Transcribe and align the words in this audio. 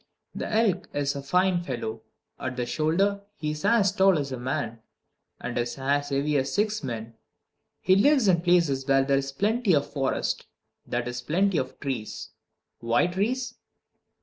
The 0.33 0.51
elk 0.51 0.87
is 0.95 1.15
a 1.15 1.21
fine 1.21 1.61
fellow. 1.61 2.01
At 2.39 2.55
the 2.57 2.65
shoulder 2.65 3.21
he 3.35 3.51
is 3.51 3.63
as 3.63 3.91
tall 3.91 4.17
as 4.17 4.31
a 4.31 4.39
man, 4.39 4.81
and 5.39 5.55
is 5.59 5.77
as 5.77 6.09
heavy 6.09 6.37
as 6.37 6.51
six 6.51 6.83
men. 6.83 7.13
He 7.81 7.95
lives 7.95 8.27
in 8.27 8.41
places 8.41 8.87
where 8.87 9.05
there 9.05 9.19
is 9.19 9.31
plenty 9.31 9.75
of 9.75 9.93
forest 9.93 10.47
that 10.87 11.07
is, 11.07 11.21
plenty 11.21 11.59
of 11.59 11.79
trees. 11.79 12.29
Why 12.79 13.05
trees? 13.05 13.53